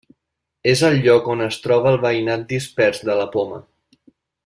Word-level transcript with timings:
És 0.71 0.81
el 0.87 0.95
lloc 1.03 1.29
on 1.35 1.45
es 1.49 1.59
troba 1.67 1.91
el 1.93 1.99
veïnat 2.07 2.49
dispers 2.57 3.07
de 3.11 3.19
la 3.23 3.29
Poma. 3.37 3.65